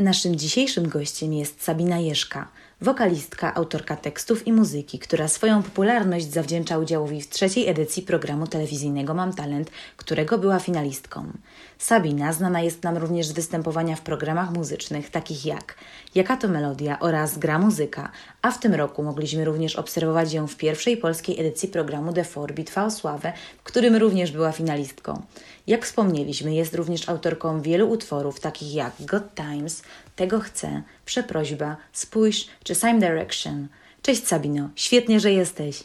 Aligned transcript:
Naszym 0.00 0.36
dzisiejszym 0.36 0.88
gościem 0.88 1.32
jest 1.32 1.62
Sabina 1.62 1.98
Jeszka, 1.98 2.48
wokalistka, 2.80 3.54
autorka 3.54 3.96
tekstów 3.96 4.46
i 4.46 4.52
muzyki, 4.52 4.98
która 4.98 5.28
swoją 5.28 5.62
popularność 5.62 6.32
zawdzięcza 6.32 6.78
udziałowi 6.78 7.22
w 7.22 7.28
trzeciej 7.28 7.68
edycji 7.68 8.02
programu 8.02 8.46
telewizyjnego 8.46 9.14
Mam 9.14 9.32
Talent, 9.32 9.70
którego 9.96 10.38
była 10.38 10.58
finalistką. 10.58 11.32
Sabina 11.78 12.32
znana 12.32 12.60
jest 12.60 12.82
nam 12.82 12.96
również 12.96 13.26
z 13.26 13.32
występowania 13.32 13.96
w 13.96 14.00
programach 14.00 14.52
muzycznych 14.52 15.10
takich 15.10 15.46
jak 15.46 15.74
Jaka 16.14 16.36
to 16.36 16.48
melodia 16.48 17.00
oraz 17.00 17.38
Gra 17.38 17.58
muzyka, 17.58 18.12
a 18.42 18.50
w 18.50 18.60
tym 18.60 18.74
roku 18.74 19.02
mogliśmy 19.02 19.44
również 19.44 19.76
obserwować 19.76 20.32
ją 20.32 20.46
w 20.46 20.56
pierwszej 20.56 20.96
polskiej 20.96 21.40
edycji 21.40 21.68
programu 21.68 22.12
The 22.12 22.24
Four 22.24 22.54
Bitwa 22.54 22.84
o 22.84 22.90
Sławę, 22.90 23.32
w 23.58 23.62
którym 23.62 23.96
również 23.96 24.32
była 24.32 24.52
finalistką. 24.52 25.22
Jak 25.70 25.84
wspomnieliśmy, 25.84 26.54
jest 26.54 26.74
również 26.74 27.08
autorką 27.08 27.62
wielu 27.62 27.90
utworów 27.90 28.40
takich 28.40 28.74
jak 28.74 28.92
God 29.00 29.22
Times, 29.34 29.82
Tego 30.16 30.40
chcę, 30.40 30.82
Przeprośba, 31.04 31.76
Spójrz 31.92 32.46
czy 32.64 32.74
Same 32.74 32.98
Direction. 32.98 33.68
Cześć 34.02 34.26
Sabino, 34.26 34.70
świetnie, 34.76 35.20
że 35.20 35.32
jesteś. 35.32 35.84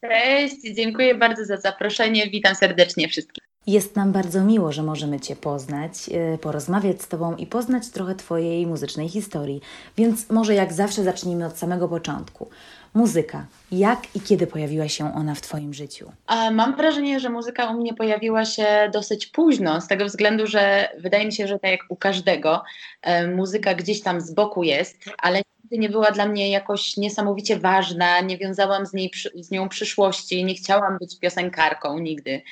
Cześć, 0.00 0.56
dziękuję 0.74 1.14
bardzo 1.14 1.44
za 1.44 1.56
zaproszenie. 1.56 2.30
Witam 2.30 2.54
serdecznie 2.54 3.08
wszystkich. 3.08 3.42
Jest 3.66 3.96
nam 3.96 4.12
bardzo 4.12 4.44
miło, 4.44 4.72
że 4.72 4.82
możemy 4.82 5.20
Cię 5.20 5.36
poznać, 5.36 5.92
e, 6.12 6.38
porozmawiać 6.38 7.02
z 7.02 7.08
Tobą 7.08 7.36
i 7.36 7.46
poznać 7.46 7.88
trochę 7.88 8.14
Twojej 8.14 8.66
muzycznej 8.66 9.08
historii. 9.08 9.60
Więc 9.96 10.30
może 10.30 10.54
jak 10.54 10.72
zawsze 10.72 11.04
zacznijmy 11.04 11.46
od 11.46 11.58
samego 11.58 11.88
początku. 11.88 12.48
Muzyka. 12.94 13.46
Jak 13.72 14.16
i 14.16 14.20
kiedy 14.20 14.46
pojawiła 14.46 14.88
się 14.88 15.14
ona 15.14 15.34
w 15.34 15.40
Twoim 15.40 15.74
życiu? 15.74 16.12
Mam 16.52 16.76
wrażenie, 16.76 17.20
że 17.20 17.30
muzyka 17.30 17.70
u 17.70 17.74
mnie 17.74 17.94
pojawiła 17.94 18.44
się 18.44 18.90
dosyć 18.92 19.26
późno, 19.26 19.80
z 19.80 19.88
tego 19.88 20.06
względu, 20.06 20.46
że 20.46 20.88
wydaje 20.98 21.26
mi 21.26 21.32
się, 21.32 21.46
że 21.48 21.58
tak 21.58 21.70
jak 21.70 21.80
u 21.88 21.96
każdego, 21.96 22.62
e, 23.02 23.26
muzyka 23.26 23.74
gdzieś 23.74 24.02
tam 24.02 24.20
z 24.20 24.34
boku 24.34 24.62
jest, 24.62 25.04
ale 25.18 25.42
nie 25.70 25.88
była 25.88 26.10
dla 26.10 26.26
mnie 26.26 26.50
jakoś 26.50 26.96
niesamowicie 26.96 27.58
ważna, 27.58 28.20
nie 28.20 28.38
wiązałam 28.38 28.86
z, 28.86 28.92
niej, 28.92 29.10
z 29.34 29.50
nią 29.50 29.68
przyszłości, 29.68 30.44
nie 30.44 30.54
chciałam 30.54 30.98
być 30.98 31.18
piosenkarką 31.18 31.98
nigdy. 31.98 32.42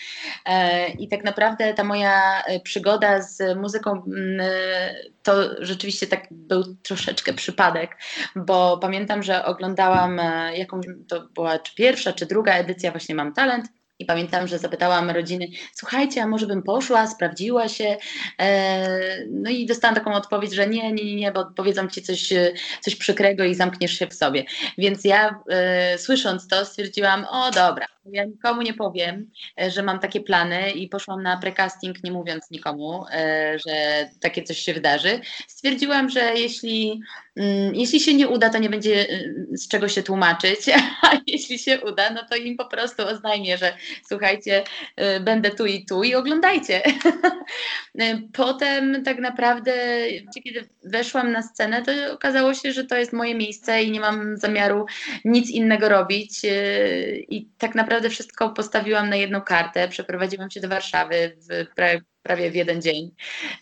E, 0.47 0.89
I 0.91 1.09
tak 1.09 1.25
naprawdę 1.25 1.75
ta 1.75 1.85
moja 1.85 2.43
e, 2.43 2.61
przygoda 2.61 3.23
z 3.23 3.59
muzyką 3.59 4.03
e, 4.41 4.95
to 5.23 5.65
rzeczywiście 5.65 6.07
tak 6.07 6.27
był 6.31 6.77
troszeczkę 6.83 7.33
przypadek, 7.33 7.97
bo 8.37 8.79
pamiętam, 8.79 9.23
że 9.23 9.45
oglądałam 9.45 10.21
jakąś, 10.55 10.87
to 11.09 11.29
była 11.35 11.59
czy 11.59 11.75
pierwsza, 11.75 12.13
czy 12.13 12.27
druga 12.27 12.55
edycja 12.55 12.91
właśnie 12.91 13.15
Mam 13.15 13.35
Talent 13.35 13.80
i 14.01 14.05
pamiętam, 14.05 14.49
że 14.49 14.59
zapytałam 14.59 15.11
rodziny, 15.11 15.49
słuchajcie, 15.75 16.23
a 16.23 16.27
może 16.27 16.47
bym 16.47 16.63
poszła, 16.63 17.07
sprawdziła 17.07 17.69
się. 17.69 17.97
E, 18.39 19.25
no 19.31 19.51
i 19.51 19.67
dostałam 19.67 19.95
taką 19.95 20.13
odpowiedź, 20.15 20.53
że 20.53 20.67
nie, 20.67 20.93
nie, 20.93 21.17
nie, 21.17 21.33
bo 21.33 21.51
powiedzą 21.57 21.89
ci 21.89 22.03
coś, 22.03 22.33
coś 22.81 22.97
przykrego 22.97 23.45
i 23.45 23.55
zamkniesz 23.55 23.99
się 23.99 24.07
w 24.07 24.15
sobie. 24.15 24.45
Więc 24.79 25.05
ja 25.05 25.41
e, 25.51 25.99
słysząc 25.99 26.49
to 26.49 26.65
stwierdziłam, 26.65 27.27
o 27.31 27.51
dobra, 27.51 27.87
ja 28.13 28.25
nikomu 28.25 28.63
nie 28.63 28.75
powiem, 28.75 29.31
e, 29.61 29.71
że 29.71 29.83
mam 29.83 29.99
takie 29.99 30.21
plany 30.21 30.71
i 30.71 30.89
poszłam 30.89 31.23
na 31.23 31.37
precasting, 31.37 32.05
nie 32.05 32.13
mówiąc 32.13 32.51
nikomu, 32.51 33.05
e, 33.13 33.59
że 33.67 34.09
takie 34.21 34.43
coś 34.43 34.59
się 34.59 34.75
wydarzy. 34.75 35.21
Stwierdziłam, 35.49 36.11
że 36.11 36.35
jeśli, 36.35 37.01
mm, 37.37 37.75
jeśli 37.75 38.01
się 38.01 38.15
nie 38.15 38.29
uda, 38.29 38.51
to 38.51 38.59
nie 38.59 38.71
będzie 38.71 39.11
e, 39.11 39.25
z 39.53 39.69
czego 39.69 39.89
się 39.89 40.03
tłumaczyć, 40.03 40.61
a 41.03 41.11
jeśli 41.27 41.59
się 41.59 41.81
uda, 41.81 42.11
no 42.11 42.21
to 42.31 42.37
im 42.37 42.57
po 42.57 42.67
prostu 42.67 43.07
oznajmię, 43.07 43.59
że 43.59 43.77
słuchajcie, 44.09 44.65
będę 45.21 45.51
tu 45.51 45.67
i 45.67 45.85
tu 45.85 46.03
i 46.03 46.15
oglądajcie. 46.15 46.83
Potem 48.33 49.05
tak 49.05 49.19
naprawdę, 49.19 49.73
kiedy 50.45 50.69
weszłam 50.85 51.33
na 51.33 51.43
scenę, 51.43 51.83
to 51.83 51.93
okazało 52.13 52.55
się, 52.55 52.73
że 52.73 52.85
to 52.85 52.97
jest 52.97 53.13
moje 53.13 53.35
miejsce 53.35 53.83
i 53.83 53.91
nie 53.91 54.01
mam 54.01 54.37
zamiaru 54.37 54.87
nic 55.25 55.51
innego 55.51 55.89
robić 55.89 56.41
i 57.29 57.49
tak 57.59 57.75
naprawdę 57.75 58.01
naprawdę 58.01 58.11
wszystko 58.11 58.51
postawiłam 58.51 59.11
na 59.11 59.17
jedną 59.17 59.41
kartę. 59.41 59.89
Przeprowadziłam 59.89 60.51
się 60.51 60.61
do 60.61 60.69
Warszawy 60.69 61.37
w 61.49 61.75
prawie 62.23 62.51
w 62.51 62.55
jeden 62.55 62.83
dzień, 62.83 63.11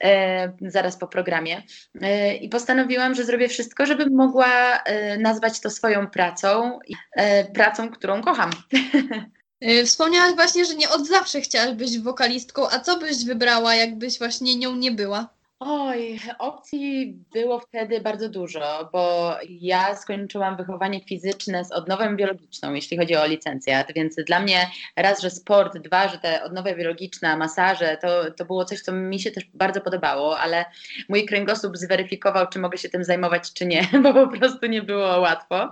e, 0.05 0.53
zaraz 0.61 0.97
po 0.97 1.09
programie. 1.09 1.63
E, 2.03 2.35
I 2.35 2.49
postanowiłam, 2.49 3.15
że 3.15 3.25
zrobię 3.25 3.49
wszystko, 3.49 3.87
żebym 3.87 4.15
mogła 4.15 4.79
e, 4.79 5.19
nazwać 5.19 5.61
to 5.61 5.71
swoją 5.71 6.07
pracą, 6.07 6.79
e, 7.17 7.45
pracą, 7.45 7.91
którą 7.91 8.23
kocham. 8.23 8.51
E, 9.61 9.85
wspomniałaś 9.85 10.35
właśnie, 10.35 10.65
że 10.65 10.75
nie 10.75 10.91
od 10.91 11.07
zawsze 11.07 11.41
chciałaś 11.41 11.75
być 11.75 11.99
wokalistką, 11.99 12.71
a 12.71 12.81
co 12.81 12.99
byś 12.99 13.25
wybrała, 13.25 13.75
jakbyś 13.75 14.19
właśnie 14.19 14.57
nią 14.57 14.77
nie 14.77 14.93
była? 14.93 15.38
Oj, 15.61 16.19
opcji 16.39 17.19
było 17.33 17.61
wtedy 17.61 18.01
bardzo 18.01 18.29
dużo, 18.29 18.89
bo 18.93 19.35
ja 19.49 19.97
skończyłam 19.97 20.57
wychowanie 20.57 21.01
fizyczne 21.01 21.65
z 21.65 21.73
odnową 21.73 22.17
biologiczną, 22.17 22.75
jeśli 22.75 22.99
chodzi 22.99 23.17
o 23.17 23.27
licencjat, 23.27 23.93
więc 23.95 24.17
dla 24.27 24.41
mnie 24.41 24.71
raz, 24.97 25.23
że 25.23 25.31
sport, 25.31 25.79
dwa, 25.79 26.09
że 26.09 26.19
te 26.19 26.45
odnowa 26.45 26.75
biologiczna, 26.75 27.37
masaże, 27.37 27.99
to, 28.03 28.31
to 28.31 28.45
było 28.45 28.65
coś, 28.65 28.81
co 28.81 28.93
mi 28.93 29.21
się 29.21 29.31
też 29.31 29.45
bardzo 29.55 29.81
podobało, 29.81 30.39
ale 30.39 30.65
mój 31.09 31.27
kręgosłup 31.27 31.77
zweryfikował, 31.77 32.47
czy 32.47 32.59
mogę 32.59 32.79
się 32.79 32.89
tym 32.89 33.05
zajmować, 33.05 33.53
czy 33.53 33.67
nie, 33.67 33.89
bo 34.03 34.13
po 34.13 34.29
prostu 34.39 34.67
nie 34.67 34.83
było 34.83 35.21
łatwo. 35.21 35.71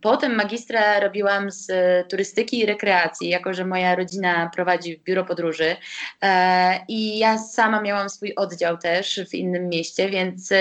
Potem 0.00 0.34
magistra 0.34 1.00
robiłam 1.00 1.50
z 1.50 1.70
turystyki 2.10 2.58
i 2.58 2.66
rekreacji, 2.66 3.28
jako 3.28 3.54
że 3.54 3.64
moja 3.64 3.94
rodzina 3.94 4.50
prowadzi 4.54 5.00
biuro 5.04 5.24
podróży 5.24 5.76
e, 6.22 6.84
i 6.88 7.18
ja 7.18 7.38
sama 7.38 7.80
miałam 7.80 8.08
swój 8.08 8.37
oddział 8.38 8.78
też 8.78 9.20
w 9.30 9.34
innym 9.34 9.68
mieście, 9.68 10.10
więc 10.10 10.52
y, 10.52 10.56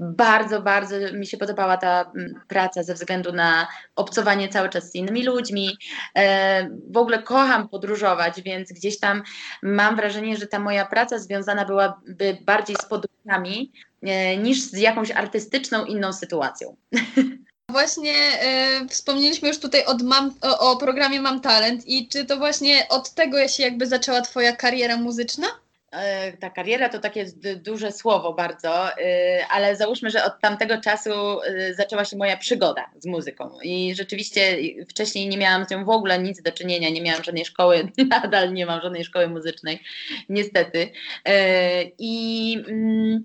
bardzo, 0.00 0.62
bardzo 0.62 0.96
mi 1.12 1.26
się 1.26 1.36
podobała 1.36 1.76
ta 1.76 2.12
praca 2.48 2.82
ze 2.82 2.94
względu 2.94 3.32
na 3.32 3.68
obcowanie 3.96 4.48
cały 4.48 4.68
czas 4.68 4.90
z 4.90 4.94
innymi 4.94 5.24
ludźmi. 5.24 5.76
E, 6.16 6.68
w 6.90 6.96
ogóle 6.96 7.22
kocham 7.22 7.68
podróżować, 7.68 8.42
więc 8.42 8.72
gdzieś 8.72 9.00
tam 9.00 9.22
mam 9.62 9.96
wrażenie, 9.96 10.36
że 10.36 10.46
ta 10.46 10.58
moja 10.58 10.86
praca 10.86 11.18
związana 11.18 11.64
byłaby 11.64 12.38
bardziej 12.44 12.76
z 12.76 12.84
podróżami 12.84 13.72
e, 14.02 14.36
niż 14.36 14.60
z 14.60 14.78
jakąś 14.78 15.10
artystyczną 15.10 15.84
inną 15.84 16.12
sytuacją. 16.12 16.76
Właśnie 17.70 18.14
e, 18.14 18.86
wspomnieliśmy 18.88 19.48
już 19.48 19.58
tutaj 19.58 19.82
mam, 20.04 20.34
o, 20.40 20.58
o, 20.58 20.76
programie 20.76 21.20
Mam 21.20 21.40
Talent 21.40 21.86
i 21.86 22.08
czy 22.08 22.24
to 22.24 22.36
właśnie 22.36 22.86
od 22.88 23.10
tego 23.10 23.48
się 23.48 23.62
jakby 23.62 23.86
zaczęła 23.86 24.20
Twoja 24.20 24.56
kariera 24.56 24.96
muzyczna? 24.96 25.46
E, 25.92 26.32
ta 26.36 26.50
kariera 26.50 26.88
to 26.88 26.98
takie 26.98 27.26
duże 27.56 27.92
słowo 27.92 28.32
bardzo, 28.32 28.98
e, 28.98 29.46
ale 29.50 29.76
załóżmy, 29.76 30.10
że 30.10 30.24
od 30.24 30.40
tamtego 30.40 30.80
czasu 30.80 31.10
e, 31.42 31.74
zaczęła 31.74 32.04
się 32.04 32.16
moja 32.16 32.36
przygoda 32.36 32.90
z 32.98 33.06
muzyką 33.06 33.50
i 33.62 33.94
rzeczywiście 33.94 34.56
wcześniej 34.88 35.28
nie 35.28 35.38
miałam 35.38 35.64
z 35.64 35.70
nią 35.70 35.84
w 35.84 35.88
ogóle 35.88 36.18
nic 36.18 36.42
do 36.42 36.52
czynienia, 36.52 36.90
nie 36.90 37.02
miałam 37.02 37.24
żadnej 37.24 37.44
szkoły, 37.44 37.88
nadal 38.10 38.52
nie 38.52 38.66
mam 38.66 38.80
żadnej 38.80 39.04
szkoły 39.04 39.28
muzycznej, 39.28 39.82
niestety. 40.28 40.90
I, 41.98 42.64
mm, 42.68 43.24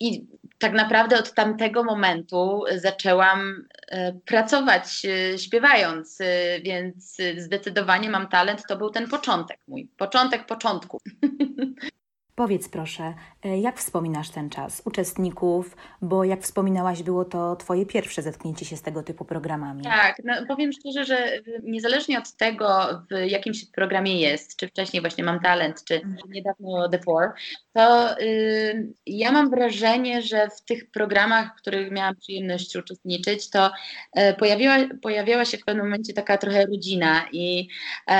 i 0.00 0.26
tak 0.62 0.72
naprawdę 0.72 1.18
od 1.18 1.34
tamtego 1.34 1.84
momentu 1.84 2.64
zaczęłam 2.76 3.64
e, 3.88 4.12
pracować 4.12 5.06
e, 5.06 5.38
śpiewając, 5.38 6.20
e, 6.20 6.60
więc 6.60 7.16
zdecydowanie 7.36 8.10
mam 8.10 8.28
talent. 8.28 8.62
To 8.68 8.76
był 8.76 8.90
ten 8.90 9.08
początek 9.08 9.58
mój, 9.68 9.88
początek 9.96 10.46
początku. 10.46 11.00
Powiedz 12.34 12.68
proszę, 12.68 13.14
e, 13.44 13.58
jak 13.58 13.78
wspominasz 13.78 14.30
ten 14.30 14.50
czas 14.50 14.82
uczestników, 14.84 15.76
bo 16.02 16.24
jak 16.24 16.42
wspominałaś, 16.42 17.02
było 17.02 17.24
to 17.24 17.56
Twoje 17.56 17.86
pierwsze 17.86 18.22
zetknięcie 18.22 18.64
się 18.64 18.76
z 18.76 18.82
tego 18.82 19.02
typu 19.02 19.24
programami. 19.24 19.84
Tak, 19.84 20.16
no 20.24 20.34
powiem 20.48 20.72
szczerze, 20.72 21.04
że 21.04 21.40
niezależnie 21.62 22.18
od 22.18 22.32
tego, 22.32 22.88
w 23.10 23.30
jakim 23.30 23.54
się 23.54 23.66
programie 23.74 24.20
jest, 24.20 24.56
czy 24.56 24.68
wcześniej 24.68 25.00
właśnie 25.00 25.24
Mam 25.24 25.40
Talent, 25.40 25.84
czy 25.84 25.94
mhm. 25.94 26.16
niedawno 26.28 26.88
The 26.88 26.98
Four, 26.98 27.32
to 27.72 28.20
y, 28.20 28.92
ja 29.06 29.32
mam 29.32 29.50
wrażenie, 29.50 30.22
że 30.22 30.48
w 30.48 30.64
tych 30.64 30.90
programach, 30.90 31.52
w 31.52 31.60
których 31.60 31.90
miałam 31.90 32.16
przyjemność 32.16 32.76
uczestniczyć, 32.76 33.50
to 33.50 33.70
y, 34.18 34.34
pojawiła, 34.34 34.76
pojawiała 35.02 35.44
się 35.44 35.58
w 35.58 35.64
pewnym 35.64 35.86
momencie 35.86 36.12
taka 36.12 36.38
trochę 36.38 36.66
rodzina 36.66 37.24
i 37.32 37.68
y, 38.10 38.14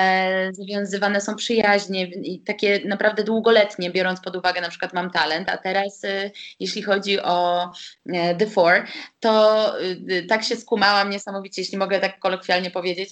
zawiązywane 0.55 1.21
są 1.21 1.37
przyjaźnie 1.37 2.05
i 2.07 2.41
takie 2.41 2.81
naprawdę 2.85 3.25
długoletnie, 3.25 3.91
biorąc 4.03 4.21
pod 4.21 4.37
uwagę 4.37 4.61
na 4.61 4.69
przykład 4.69 4.93
mam 4.93 5.11
talent, 5.11 5.49
a 5.49 5.57
teraz 5.57 6.05
y, 6.05 6.31
jeśli 6.61 6.83
chodzi 6.83 7.21
o 7.21 7.67
y, 8.07 8.13
The 8.39 8.47
Four, 8.47 8.85
to 9.21 9.75
y, 10.11 10.27
tak 10.29 10.45
się 10.45 10.57
skumałam 10.57 11.11
niesamowicie, 11.11 11.63
jeśli 11.63 11.79
mogę 11.79 12.01
tak 12.01 12.19
kolokwialnie 12.19 12.71
powiedzieć, 12.71 13.11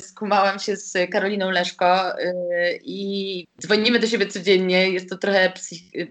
skumałam 0.00 0.58
się 0.58 0.76
z 0.76 1.10
Karoliną 1.10 1.50
Leszko 1.50 2.12
i 2.84 3.46
dzwonimy 3.60 3.98
do 3.98 4.06
siebie 4.06 4.26
codziennie, 4.26 4.90
jest 4.90 5.10
to 5.10 5.18
trochę 5.18 5.52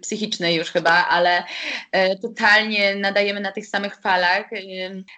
psychiczne 0.01 0.53
już 0.53 0.71
chyba, 0.71 0.91
ale 0.91 1.43
totalnie 2.21 2.95
nadajemy 2.95 3.39
na 3.39 3.51
tych 3.51 3.67
samych 3.67 3.95
falach. 3.95 4.49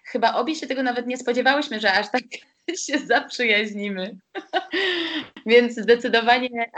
Chyba 0.05 0.33
obie 0.33 0.55
się 0.55 0.67
tego 0.67 0.83
nawet 0.83 1.07
nie 1.07 1.17
spodziewałyśmy, 1.17 1.79
że 1.79 1.93
aż 1.93 2.11
tak 2.11 2.23
się 2.85 2.99
zaprzyjaźnimy. 2.99 4.17
Więc 5.45 5.75
zdecydowanie 5.75 6.71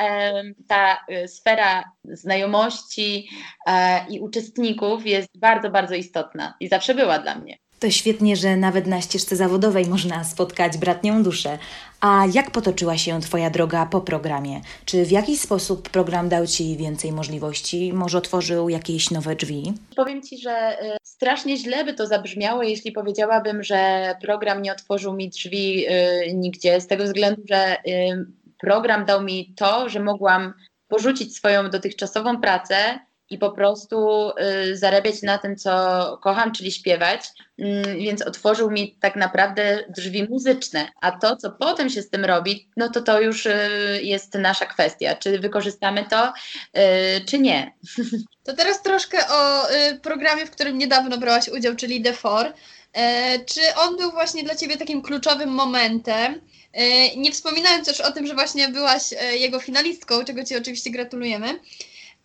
ta 0.68 1.06
e, 1.08 1.28
sfera 1.28 1.84
znajomości 2.04 3.30
e, 3.68 4.06
i 4.10 4.20
uczestników 4.20 5.06
jest 5.06 5.40
bardzo, 5.40 5.70
bardzo 5.70 5.96
istotna 5.96 6.54
i 6.60 6.68
zawsze 6.68 6.96
była 6.96 7.20
dla 7.20 7.36
mnie. 7.36 7.58
To 7.80 7.92
świetnie, 7.92 8.36
że 8.36 8.58
nawet 8.58 8.88
na 8.88 9.02
ścieżce 9.02 9.36
zawodowej 9.36 9.86
można 9.86 10.24
spotkać 10.24 10.78
bratnią 10.78 11.24
duszę. 11.24 11.58
A 12.02 12.24
jak 12.34 12.52
potoczyła 12.52 12.98
się 12.98 13.22
Twoja 13.22 13.50
droga 13.50 13.86
po 13.86 14.02
programie? 14.02 14.62
Czy 14.86 15.06
w 15.06 15.12
jakiś 15.12 15.40
sposób 15.42 15.90
program 15.90 16.30
dał 16.30 16.48
Ci 16.48 16.78
więcej 16.78 17.12
możliwości? 17.12 17.94
Może 17.94 18.18
otworzył 18.18 18.70
jakieś 18.70 19.12
nowe 19.12 19.36
drzwi? 19.36 19.74
Powiem 19.96 20.22
Ci, 20.22 20.38
że 20.38 20.78
y, 20.84 20.98
strasznie 21.04 21.58
źle 21.58 21.86
by 21.86 21.94
to 21.94 22.08
zabrzmiało, 22.08 22.64
jeśli 22.64 22.92
powiedziałabym, 22.92 23.64
że 23.64 24.14
program 24.22 24.62
nie 24.62 24.72
otworzył 24.72 25.14
mi 25.14 25.30
drzwi 25.30 25.86
y, 25.88 26.34
nigdzie, 26.34 26.82
z 26.82 26.88
tego 26.88 27.04
względu, 27.04 27.42
że 27.50 27.78
y, 27.88 28.26
program 28.60 29.06
dał 29.06 29.24
mi 29.24 29.54
to, 29.58 29.90
że 29.90 30.00
mogłam 30.00 30.54
porzucić 30.88 31.36
swoją 31.36 31.70
dotychczasową 31.70 32.42
pracę 32.42 33.00
i 33.30 33.38
po 33.38 33.52
prostu 33.52 34.30
y, 34.70 34.78
zarabiać 34.78 35.22
na 35.22 35.38
tym, 35.38 35.56
co 35.56 35.72
kocham, 36.22 36.52
czyli 36.52 36.72
śpiewać. 36.72 37.22
Y, 37.60 37.84
więc 37.98 38.22
otworzył 38.22 38.72
mi 38.72 38.96
tak 39.00 39.16
naprawdę 39.16 39.84
drzwi 39.90 40.24
muzyczne. 40.30 40.88
A 41.02 41.12
to, 41.12 41.36
co 41.36 41.52
potem 41.52 41.90
się 41.90 42.02
z 42.02 42.10
tym 42.10 42.26
robi, 42.26 42.70
no 42.78 42.90
to 42.90 43.02
to 43.02 43.22
już 43.22 43.46
y, 43.46 43.60
jest 44.02 44.34
nasza 44.34 44.66
kwestia. 44.66 45.16
Czy 45.16 45.40
wykorzystamy 45.40 46.06
to, 46.10 46.28
y, 46.28 47.26
czy 47.26 47.40
nie. 47.40 47.72
To 48.44 48.56
teraz 48.56 48.82
troszkę 48.82 49.18
o 49.30 49.68
programie, 50.02 50.46
w 50.46 50.52
którym 50.52 50.78
niedawno 50.78 51.18
brałaś 51.18 51.48
udział, 51.48 51.76
czyli 51.76 52.02
The 52.02 52.14
Four. 52.14 52.54
E, 52.94 53.40
czy 53.46 53.62
on 53.76 53.98
był 53.98 54.12
właśnie 54.12 54.44
dla 54.44 54.56
Ciebie 54.56 54.78
takim 54.78 55.02
kluczowym 55.02 55.50
momentem? 55.50 56.42
E, 56.74 57.16
nie 57.16 57.32
wspominając 57.32 57.88
już 57.88 58.02
o 58.02 58.12
tym, 58.12 58.28
że 58.28 58.34
właśnie 58.34 58.68
byłaś 58.68 59.14
e, 59.14 59.38
jego 59.38 59.60
finalistką, 59.60 60.24
czego 60.26 60.44
Ci 60.44 60.58
oczywiście 60.58 60.92
gratulujemy. 60.92 61.60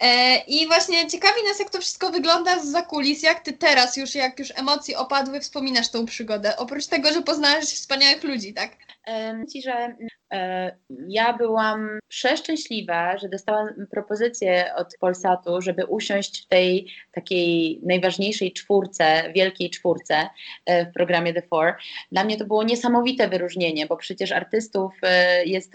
E, 0.00 0.36
I 0.46 0.66
właśnie 0.66 1.06
ciekawi 1.06 1.44
nas, 1.48 1.58
jak 1.58 1.70
to 1.70 1.80
wszystko 1.80 2.10
wygląda 2.10 2.58
z 2.58 2.66
zakulis, 2.66 3.22
jak 3.22 3.40
ty 3.40 3.52
teraz 3.52 3.96
już, 3.96 4.14
jak 4.14 4.38
już 4.38 4.52
emocje 4.56 4.98
opadły, 4.98 5.40
wspominasz 5.40 5.90
tą 5.90 6.06
przygodę, 6.06 6.56
oprócz 6.56 6.86
tego, 6.86 7.12
że 7.12 7.22
poznałeś 7.22 7.64
wspaniałych 7.64 8.24
ludzi, 8.24 8.54
tak? 8.54 8.76
Ci, 9.52 9.62
że 9.62 9.96
E, 10.34 10.76
ja 11.08 11.32
byłam 11.32 11.98
przeszczęśliwa, 12.08 13.18
że 13.18 13.28
dostałam 13.28 13.68
propozycję 13.90 14.74
od 14.76 14.88
Polsatu, 15.00 15.60
żeby 15.60 15.86
usiąść 15.86 16.44
w 16.44 16.48
tej 16.48 16.86
takiej 17.12 17.80
najważniejszej 17.82 18.52
czwórce, 18.52 19.32
wielkiej 19.34 19.70
czwórce 19.70 20.28
e, 20.66 20.86
w 20.86 20.92
programie 20.92 21.34
The 21.34 21.42
Four. 21.42 21.74
Dla 22.12 22.24
mnie 22.24 22.36
to 22.36 22.44
było 22.44 22.62
niesamowite 22.62 23.28
wyróżnienie, 23.28 23.86
bo 23.86 23.96
przecież 23.96 24.32
artystów 24.32 24.92
e, 25.02 25.44
jest 25.44 25.72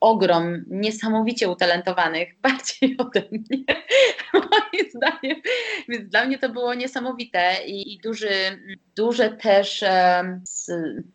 ogrom 0.00 0.64
niesamowicie 0.66 1.48
utalentowanych, 1.48 2.28
bardziej 2.42 2.96
ode 2.98 3.22
mnie, 3.30 3.59
moim 4.34 4.90
zdaniem. 4.90 5.42
Więc 5.88 6.10
dla 6.10 6.26
mnie 6.26 6.38
to 6.38 6.48
było 6.48 6.74
niesamowite 6.74 7.54
i, 7.66 7.94
i 7.94 7.98
duży, 7.98 8.30
duże 8.96 9.30
też, 9.30 9.84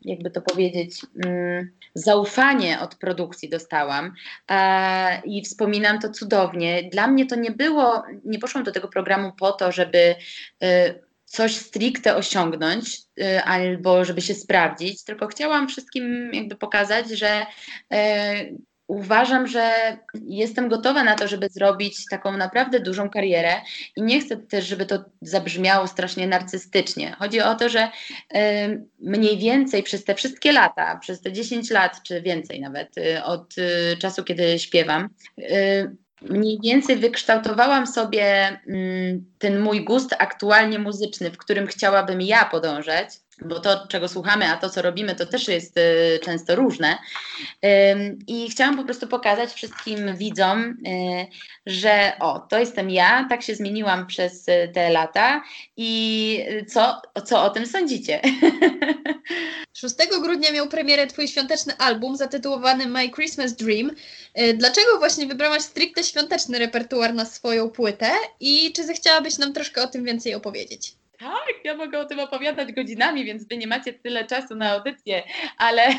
jakby 0.01 0.31
to 0.31 0.41
powiedzieć, 0.41 1.01
mm, 1.25 1.71
zaufanie 1.95 2.79
od 2.79 2.95
produkcji 2.95 3.49
dostałam 3.49 4.13
e, 4.51 5.21
i 5.25 5.41
wspominam 5.41 5.99
to 5.99 6.09
cudownie. 6.09 6.89
Dla 6.91 7.07
mnie 7.07 7.25
to 7.25 7.35
nie 7.35 7.51
było, 7.51 8.03
nie 8.25 8.39
poszłam 8.39 8.63
do 8.63 8.71
tego 8.71 8.87
programu 8.87 9.31
po 9.39 9.51
to, 9.51 9.71
żeby 9.71 10.15
e, 10.63 10.95
coś 11.25 11.55
stricte 11.55 12.15
osiągnąć 12.15 12.97
e, 13.21 13.43
albo 13.43 14.05
żeby 14.05 14.21
się 14.21 14.33
sprawdzić, 14.33 15.03
tylko 15.03 15.27
chciałam 15.27 15.67
wszystkim 15.67 16.33
jakby 16.33 16.55
pokazać, 16.55 17.09
że 17.09 17.45
uważam, 18.87 19.47
że 19.47 19.97
jestem 20.25 20.69
gotowa 20.69 21.03
na 21.03 21.15
to, 21.15 21.27
żeby 21.27 21.49
zrobić 21.49 22.05
taką 22.09 22.37
naprawdę 22.37 22.79
dużą 22.79 23.09
karierę 23.09 23.53
i 23.95 24.01
nie 24.01 24.21
chcę 24.21 24.37
też, 24.37 24.65
żeby 24.65 24.85
to 24.85 25.05
zabrzmiało 25.21 25.87
strasznie 25.87 26.27
narcystycznie. 26.27 27.15
Chodzi 27.19 27.41
o 27.41 27.55
to, 27.55 27.69
że 27.69 27.83
y, 27.83 28.37
mniej 28.99 29.37
więcej 29.37 29.83
przez 29.83 30.03
te 30.03 30.15
wszystkie 30.15 30.51
lata, 30.51 30.97
przez 30.97 31.21
te 31.21 31.31
10 31.31 31.71
lat 31.71 32.03
czy 32.03 32.21
więcej 32.21 32.59
nawet 32.61 32.97
y, 32.97 33.23
od 33.23 33.57
y, 33.57 33.97
czasu, 33.97 34.23
kiedy 34.23 34.59
śpiewam, 34.59 35.09
mniej 36.21 36.59
więcej 36.63 36.95
wykształtowałam 36.95 37.87
sobie 37.87 38.59
mm, 38.67 39.25
ten 39.37 39.59
mój 39.59 39.85
gust 39.85 40.15
aktualnie 40.19 40.79
muzyczny, 40.79 41.31
w 41.31 41.37
którym 41.37 41.67
chciałabym 41.67 42.21
ja 42.21 42.45
podążać 42.45 43.09
bo 43.41 43.59
to, 43.59 43.87
czego 43.87 44.07
słuchamy, 44.07 44.47
a 44.47 44.57
to, 44.57 44.69
co 44.69 44.81
robimy, 44.81 45.15
to 45.15 45.25
też 45.25 45.47
jest 45.47 45.77
y, 45.77 46.19
często 46.23 46.55
różne. 46.55 46.97
I 48.27 48.49
chciałam 48.49 48.77
po 48.77 48.83
prostu 48.83 49.07
pokazać 49.07 49.53
wszystkim 49.53 50.17
widzom, 50.17 50.61
y, 50.63 51.27
że 51.65 52.11
o, 52.19 52.39
to 52.39 52.59
jestem 52.59 52.89
ja, 52.89 53.25
tak 53.29 53.41
się 53.41 53.55
zmieniłam 53.55 54.07
przez 54.07 54.47
y, 54.47 54.71
te 54.73 54.89
lata 54.89 55.43
i 55.77 56.45
co, 56.67 57.01
co 57.25 57.43
o 57.43 57.49
tym 57.49 57.67
sądzicie? 57.67 58.21
6 59.73 59.95
grudnia 60.21 60.51
miał 60.51 60.67
premierę 60.67 61.07
Twój 61.07 61.27
świąteczny 61.27 61.77
album 61.77 62.17
zatytułowany 62.17 62.87
My 62.87 63.09
Christmas 63.09 63.53
Dream. 63.53 63.91
Dlaczego 64.57 64.97
właśnie 64.99 65.27
wybrałaś 65.27 65.61
stricte 65.61 66.03
świąteczny 66.03 66.59
repertuar 66.59 67.13
na 67.13 67.25
swoją 67.25 67.69
płytę 67.69 68.11
i 68.39 68.73
czy 68.73 68.83
zechciałabyś 68.83 69.37
nam 69.37 69.53
troszkę 69.53 69.83
o 69.83 69.87
tym 69.87 70.03
więcej 70.03 70.35
opowiedzieć? 70.35 70.95
Tak, 71.19 71.53
ja 71.63 71.77
mogę 71.77 71.99
o 71.99 72.05
tym 72.05 72.19
opowiadać 72.19 72.71
godzinami, 72.71 73.25
więc 73.25 73.47
wy 73.47 73.57
nie 73.57 73.67
macie 73.67 73.93
tyle 73.93 74.25
czasu 74.25 74.55
na 74.55 74.71
audycję, 74.71 75.23
ale 75.57 75.87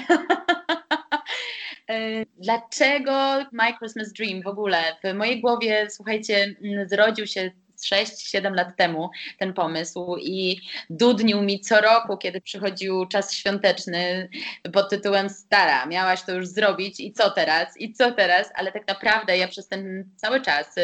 dlaczego 2.45 3.45
My 3.53 3.75
Christmas 3.79 4.13
Dream 4.13 4.43
w 4.43 4.47
ogóle? 4.47 4.79
W 5.05 5.15
mojej 5.15 5.41
głowie, 5.41 5.87
słuchajcie, 5.91 6.55
zrodził 6.87 7.27
się 7.27 7.51
6-7 7.85 8.55
lat 8.55 8.77
temu 8.77 9.11
ten 9.39 9.53
pomysł 9.53 10.17
i 10.21 10.61
dudnił 10.91 11.43
mi 11.43 11.61
co 11.61 11.81
roku, 11.81 12.17
kiedy 12.17 12.41
przychodził 12.41 13.07
czas 13.07 13.33
świąteczny 13.33 14.29
pod 14.73 14.91
tytułem 14.91 15.31
Stara, 15.31 15.87
miałaś 15.87 16.23
to 16.23 16.33
już 16.33 16.49
zrobić 16.49 17.01
i 17.01 17.13
co 17.13 17.31
teraz, 17.31 17.77
i 17.77 17.93
co 17.93 18.13
teraz, 18.13 18.51
ale 18.55 18.73
tak 18.73 18.89
naprawdę 18.89 19.39
ja 19.39 19.49
przez 19.49 19.69
ten 19.69 20.11
cały 20.17 20.41
czas 20.41 20.79
y, 20.79 20.83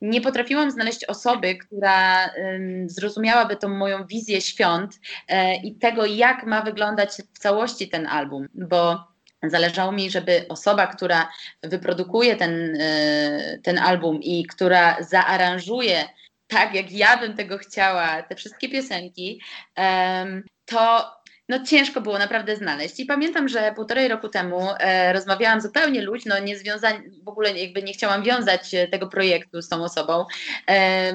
nie 0.00 0.20
potrafiłam 0.20 0.70
znaleźć 0.70 1.04
osoby, 1.04 1.54
która 1.54 2.30
zrozumiałaby 2.86 3.56
tą 3.56 3.68
moją 3.68 4.06
wizję 4.06 4.40
świąt 4.40 5.00
e, 5.28 5.56
i 5.56 5.74
tego, 5.74 6.06
jak 6.06 6.46
ma 6.46 6.62
wyglądać 6.62 7.10
w 7.34 7.38
całości 7.38 7.88
ten 7.88 8.06
album, 8.06 8.48
bo 8.54 9.16
Zależało 9.42 9.92
mi, 9.92 10.10
żeby 10.10 10.46
osoba, 10.48 10.86
która 10.86 11.28
wyprodukuje 11.62 12.36
ten, 12.36 12.80
y, 12.80 13.60
ten 13.62 13.78
album 13.78 14.22
i 14.22 14.46
która 14.46 14.96
zaaranżuje 15.02 16.04
tak, 16.46 16.74
jak 16.74 16.92
ja 16.92 17.16
bym 17.16 17.36
tego 17.36 17.58
chciała, 17.58 18.22
te 18.22 18.34
wszystkie 18.34 18.68
piosenki, 18.68 19.40
to 20.64 21.16
no 21.48 21.64
ciężko 21.64 22.00
było 22.00 22.18
naprawdę 22.18 22.56
znaleźć. 22.56 23.00
I 23.00 23.06
pamiętam, 23.06 23.48
że 23.48 23.72
półtorej 23.76 24.08
roku 24.08 24.28
temu 24.28 24.68
e, 24.78 25.12
rozmawiałam 25.12 25.60
zupełnie 25.60 26.02
luźno, 26.02 26.38
nie 26.38 26.58
związań, 26.58 27.02
w 27.24 27.28
ogóle 27.28 27.58
jakby 27.58 27.82
nie 27.82 27.92
chciałam 27.92 28.22
wiązać 28.22 28.70
tego 28.90 29.06
projektu 29.06 29.62
z 29.62 29.68
tą 29.68 29.84
osobą. 29.84 30.24
E, 30.68 31.12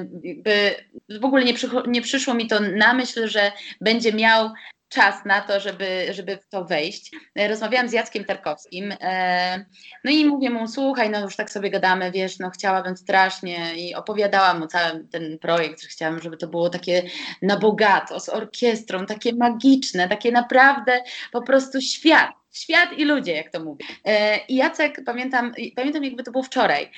w 1.20 1.24
ogóle 1.24 1.44
nie, 1.44 1.54
nie 1.86 2.02
przyszło 2.02 2.34
mi 2.34 2.46
to 2.46 2.60
na 2.60 2.94
myśl, 2.94 3.28
że 3.28 3.52
będzie 3.80 4.12
miał 4.12 4.50
czas 4.92 5.24
na 5.24 5.40
to, 5.40 5.60
żeby, 5.60 6.06
żeby 6.10 6.36
w 6.36 6.48
to 6.48 6.64
wejść. 6.64 7.10
E, 7.34 7.48
rozmawiałam 7.48 7.88
z 7.88 7.92
Jackiem 7.92 8.24
Tarkowskim, 8.24 8.94
e, 9.00 9.64
no 10.04 10.10
i 10.10 10.24
mówię 10.24 10.50
mu, 10.50 10.68
słuchaj, 10.68 11.10
no 11.10 11.20
już 11.20 11.36
tak 11.36 11.50
sobie 11.50 11.70
gadamy, 11.70 12.12
wiesz, 12.12 12.38
no 12.38 12.50
chciałabym 12.50 12.96
strasznie 12.96 13.76
i 13.76 13.94
opowiadałam 13.94 14.60
mu 14.60 14.66
cały 14.66 15.04
ten 15.12 15.38
projekt, 15.38 15.82
że 15.82 15.88
chciałam, 15.88 16.20
żeby 16.20 16.36
to 16.36 16.46
było 16.46 16.70
takie 16.70 17.02
na 17.42 17.58
bogato, 17.58 18.20
z 18.20 18.28
orkiestrą, 18.28 19.06
takie 19.06 19.34
magiczne, 19.34 20.08
takie 20.08 20.32
naprawdę 20.32 21.02
po 21.32 21.42
prostu 21.42 21.80
świat. 21.80 22.30
Świat 22.52 22.92
i 22.98 23.04
ludzie, 23.04 23.32
jak 23.32 23.50
to 23.50 23.64
mówię. 23.64 23.84
E, 24.04 24.38
I 24.48 24.56
Jacek, 24.56 25.00
pamiętam, 25.06 25.52
pamiętam 25.76 26.04
jakby 26.04 26.22
to 26.22 26.30
było 26.30 26.44
wczoraj, 26.44 26.90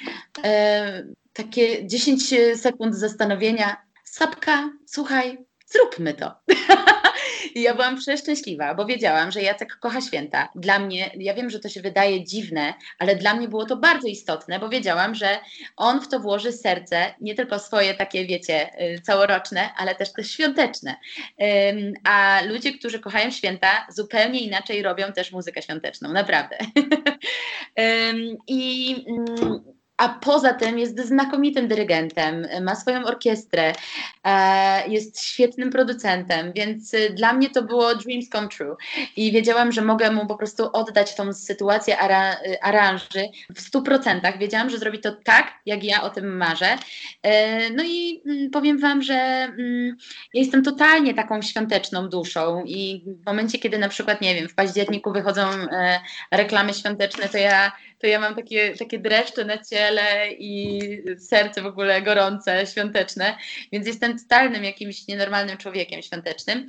takie 1.32 1.86
10 1.86 2.34
sekund 2.56 2.94
zastanowienia. 2.94 3.76
Sapka, 4.04 4.70
słuchaj, 4.86 5.38
zróbmy 5.66 6.14
to. 6.14 6.34
I 7.54 7.62
ja 7.62 7.74
byłam 7.74 7.96
przeszczęśliwa, 7.96 8.74
bo 8.74 8.86
wiedziałam, 8.86 9.32
że 9.32 9.42
Jacek 9.42 9.76
kocha 9.76 10.00
święta. 10.00 10.48
Dla 10.54 10.78
mnie, 10.78 11.10
ja 11.16 11.34
wiem, 11.34 11.50
że 11.50 11.60
to 11.60 11.68
się 11.68 11.80
wydaje 11.80 12.24
dziwne, 12.24 12.74
ale 12.98 13.16
dla 13.16 13.34
mnie 13.34 13.48
było 13.48 13.66
to 13.66 13.76
bardzo 13.76 14.08
istotne, 14.08 14.58
bo 14.58 14.68
wiedziałam, 14.68 15.14
że 15.14 15.38
on 15.76 16.00
w 16.00 16.08
to 16.08 16.20
włoży 16.20 16.52
serce, 16.52 17.14
nie 17.20 17.34
tylko 17.34 17.58
swoje 17.58 17.94
takie, 17.94 18.26
wiecie, 18.26 18.82
y, 18.82 19.00
całoroczne, 19.00 19.70
ale 19.76 19.94
też 19.94 20.12
te 20.12 20.24
świąteczne. 20.24 20.96
A 22.04 22.40
ludzie, 22.46 22.78
którzy 22.78 23.00
kochają 23.00 23.30
święta, 23.30 23.86
zupełnie 23.90 24.40
inaczej 24.40 24.82
robią 24.82 25.12
też 25.12 25.32
muzykę 25.32 25.62
świąteczną, 25.62 26.12
naprawdę. 26.12 26.58
I 28.48 28.96
mm, 29.08 29.74
a 29.96 30.08
poza 30.08 30.54
tym 30.54 30.78
jest 30.78 31.00
znakomitym 31.00 31.68
dyrygentem, 31.68 32.46
ma 32.62 32.74
swoją 32.74 33.04
orkiestrę, 33.04 33.72
e, 34.24 34.88
jest 34.88 35.24
świetnym 35.24 35.70
producentem, 35.70 36.52
więc 36.52 36.94
y, 36.94 37.10
dla 37.10 37.32
mnie 37.32 37.50
to 37.50 37.62
było 37.62 37.94
dreams 37.94 38.28
come 38.28 38.48
true. 38.48 38.76
I 39.16 39.32
wiedziałam, 39.32 39.72
że 39.72 39.82
mogę 39.82 40.10
mu 40.10 40.26
po 40.26 40.36
prostu 40.36 40.70
oddać 40.72 41.14
tą 41.14 41.32
sytuację 41.32 41.98
ara 41.98 42.32
y, 42.32 42.62
aranży 42.62 43.28
w 43.54 43.60
stu 43.60 43.82
procentach. 43.82 44.38
Wiedziałam, 44.38 44.70
że 44.70 44.78
zrobi 44.78 44.98
to 44.98 45.12
tak, 45.24 45.52
jak 45.66 45.84
ja 45.84 46.02
o 46.02 46.10
tym 46.10 46.36
marzę. 46.36 46.76
E, 47.22 47.70
no 47.70 47.84
i 47.86 48.22
mm, 48.26 48.50
powiem 48.50 48.78
Wam, 48.78 49.02
że 49.02 49.14
mm, 49.14 49.96
ja 50.34 50.40
jestem 50.40 50.62
totalnie 50.62 51.14
taką 51.14 51.42
świąteczną 51.42 52.08
duszą 52.08 52.64
i 52.66 53.04
w 53.06 53.26
momencie, 53.26 53.58
kiedy 53.58 53.78
na 53.78 53.88
przykład, 53.88 54.20
nie 54.20 54.34
wiem, 54.34 54.48
w 54.48 54.54
październiku 54.54 55.12
wychodzą 55.12 55.42
e, 55.42 56.00
reklamy 56.30 56.74
świąteczne, 56.74 57.28
to 57.28 57.38
ja 57.38 57.72
to 57.98 58.06
ja 58.06 58.20
mam 58.20 58.34
takie, 58.34 58.76
takie 58.76 58.98
dreszcze 58.98 59.44
na 59.44 59.58
ciele 59.58 60.32
i 60.32 60.80
serce 61.18 61.62
w 61.62 61.66
ogóle 61.66 62.02
gorące, 62.02 62.66
świąteczne, 62.66 63.36
więc 63.72 63.86
jestem 63.86 64.18
totalnym 64.18 64.64
jakimś 64.64 65.08
nienormalnym 65.08 65.56
człowiekiem 65.56 66.02
świątecznym, 66.02 66.66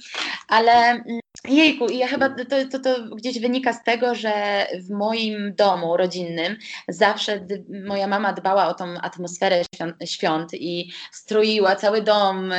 ale 0.47 0.71
mm, 0.71 1.24
Jejku, 1.47 1.91
ja 1.91 2.07
chyba 2.07 2.29
to, 2.29 2.45
to, 2.71 2.79
to 2.79 3.15
gdzieś 3.15 3.39
wynika 3.39 3.73
z 3.73 3.83
tego, 3.83 4.15
że 4.15 4.65
w 4.79 4.89
moim 4.89 5.55
domu 5.55 5.97
rodzinnym 5.97 6.57
zawsze 6.87 7.47
moja 7.87 8.07
mama 8.07 8.33
dbała 8.33 8.67
o 8.67 8.73
tą 8.73 8.85
atmosferę 9.01 9.63
świąt, 9.75 9.95
świąt 10.05 10.53
i 10.53 10.91
stroiła 11.11 11.75
cały 11.75 12.01
dom 12.01 12.53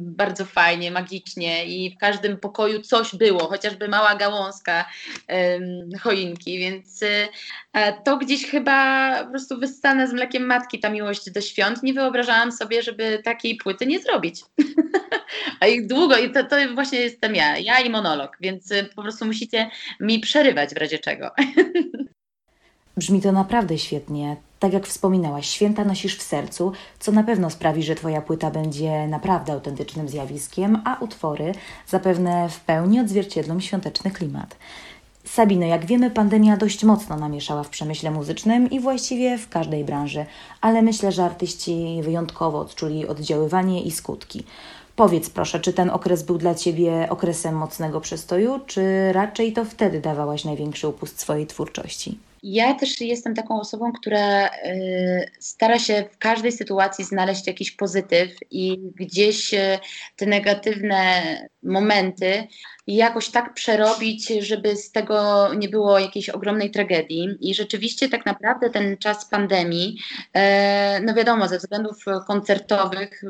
bardzo 0.00 0.44
fajnie, 0.44 0.90
magicznie 0.90 1.66
i 1.66 1.94
w 1.94 1.98
każdym 1.98 2.36
pokoju 2.36 2.80
coś 2.80 3.14
było, 3.14 3.46
chociażby 3.46 3.88
mała 3.88 4.14
gałązka 4.14 4.84
choinki, 6.00 6.58
więc 6.58 7.02
e, 7.72 8.02
to 8.04 8.16
gdzieś 8.16 8.46
chyba 8.46 9.12
po 9.24 9.30
prostu 9.30 9.58
wyssane 9.58 10.08
z 10.08 10.12
mlekiem 10.12 10.46
matki 10.46 10.80
ta 10.80 10.90
miłość 10.90 11.30
do 11.30 11.40
świąt. 11.40 11.82
Nie 11.82 11.92
wyobrażałam 11.92 12.52
sobie, 12.52 12.82
żeby 12.82 13.20
takiej 13.24 13.56
płyty 13.56 13.86
nie 13.86 14.00
zrobić. 14.00 14.42
A 15.60 15.66
ich 15.66 15.86
długo, 15.86 16.16
i 16.16 16.32
to, 16.32 16.44
to 16.44 16.56
właśnie 16.74 17.00
jestem 17.00 17.34
ja, 17.34 17.58
ja 17.58 17.80
i 17.80 17.90
monolog, 17.90 18.36
więc 18.40 18.70
y, 18.70 18.88
po 18.96 19.02
prostu 19.02 19.24
musicie 19.24 19.70
mi 20.00 20.20
przerywać 20.20 20.74
w 20.74 20.76
razie 20.76 20.98
czego. 20.98 21.30
Brzmi 22.96 23.20
to 23.20 23.32
naprawdę 23.32 23.78
świetnie. 23.78 24.36
Tak 24.58 24.72
jak 24.72 24.86
wspominałaś, 24.86 25.48
święta 25.48 25.84
nosisz 25.84 26.16
w 26.16 26.22
sercu, 26.22 26.72
co 26.98 27.12
na 27.12 27.22
pewno 27.22 27.50
sprawi, 27.50 27.82
że 27.82 27.94
Twoja 27.94 28.22
płyta 28.22 28.50
będzie 28.50 29.06
naprawdę 29.06 29.52
autentycznym 29.52 30.08
zjawiskiem, 30.08 30.82
a 30.84 30.98
utwory 31.00 31.52
zapewne 31.86 32.48
w 32.48 32.60
pełni 32.60 33.00
odzwierciedlą 33.00 33.60
świąteczny 33.60 34.10
klimat. 34.10 34.56
Sabino, 35.24 35.66
jak 35.66 35.86
wiemy, 35.86 36.10
pandemia 36.10 36.56
dość 36.56 36.84
mocno 36.84 37.16
namieszała 37.16 37.62
w 37.62 37.68
przemyśle 37.68 38.10
muzycznym 38.10 38.70
i 38.70 38.80
właściwie 38.80 39.38
w 39.38 39.48
każdej 39.48 39.84
branży, 39.84 40.26
ale 40.60 40.82
myślę, 40.82 41.12
że 41.12 41.24
artyści 41.24 42.00
wyjątkowo 42.02 42.60
odczuli 42.60 43.06
oddziaływanie 43.06 43.82
i 43.82 43.90
skutki. 43.90 44.44
Powiedz 45.02 45.30
proszę, 45.30 45.60
czy 45.60 45.72
ten 45.72 45.90
okres 45.90 46.22
był 46.22 46.38
dla 46.38 46.54
Ciebie 46.54 47.06
okresem 47.10 47.54
mocnego 47.56 48.00
przestoju, 48.00 48.60
czy 48.66 49.12
raczej 49.12 49.52
to 49.52 49.64
wtedy 49.64 50.00
dawałaś 50.00 50.44
największy 50.44 50.88
upust 50.88 51.20
swojej 51.20 51.46
twórczości? 51.46 52.18
Ja 52.42 52.74
też 52.74 53.00
jestem 53.00 53.34
taką 53.34 53.60
osobą, 53.60 53.92
która 53.92 54.46
y, 54.46 54.50
stara 55.38 55.78
się 55.78 56.04
w 56.12 56.18
każdej 56.18 56.52
sytuacji 56.52 57.04
znaleźć 57.04 57.46
jakiś 57.46 57.70
pozytyw 57.70 58.30
i 58.50 58.78
gdzieś 58.94 59.54
y, 59.54 59.78
te 60.16 60.26
negatywne 60.26 61.22
momenty 61.62 62.46
jakoś 62.86 63.28
tak 63.28 63.54
przerobić, 63.54 64.28
żeby 64.28 64.76
z 64.76 64.90
tego 64.90 65.48
nie 65.54 65.68
było 65.68 65.98
jakiejś 65.98 66.28
ogromnej 66.28 66.70
tragedii. 66.70 67.28
I 67.40 67.54
rzeczywiście 67.54 68.08
tak 68.08 68.26
naprawdę 68.26 68.70
ten 68.70 68.96
czas 68.96 69.28
pandemii, 69.28 69.98
e, 70.34 71.00
no 71.00 71.14
wiadomo, 71.14 71.48
ze 71.48 71.58
względów 71.58 72.04
koncertowych 72.26 73.22